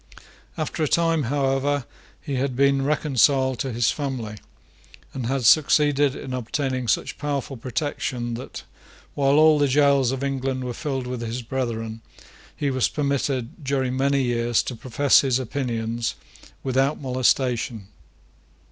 After 0.57 0.81
a 0.83 0.87
time, 0.87 1.25
however, 1.29 1.85
he 2.19 2.33
had 2.33 2.55
been 2.55 2.83
reconciled 2.83 3.59
to 3.59 3.71
his 3.71 3.91
family, 3.91 4.37
and 5.13 5.27
had 5.27 5.45
succeeded 5.45 6.15
in 6.15 6.33
obtaining 6.33 6.87
such 6.87 7.19
powerful 7.19 7.55
protection 7.55 8.33
that, 8.33 8.63
while 9.13 9.35
all 9.37 9.59
the 9.59 9.67
gaols 9.67 10.11
of 10.11 10.23
England 10.23 10.63
were 10.63 10.73
filled 10.73 11.05
with 11.05 11.21
his 11.21 11.43
brethren, 11.43 12.01
he 12.55 12.71
was 12.71 12.87
permitted, 12.89 13.63
during 13.63 13.95
many 13.95 14.23
years, 14.23 14.63
to 14.63 14.75
profess 14.75 15.21
his 15.21 15.37
opinions 15.37 16.15
without 16.63 16.99
molestation. 16.99 17.87